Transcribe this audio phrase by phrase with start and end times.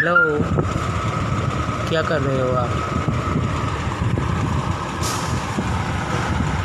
[0.00, 0.14] Hello.
[1.88, 2.70] क्या कर रहे हो आप?